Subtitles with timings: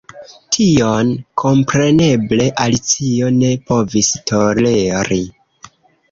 [0.55, 1.09] Tion
[1.41, 5.19] kompreneble Alicio ne povis toleri.